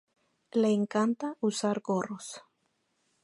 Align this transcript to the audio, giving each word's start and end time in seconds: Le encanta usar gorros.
Le 0.63 0.71
encanta 0.77 1.29
usar 1.49 1.81
gorros. 1.91 2.31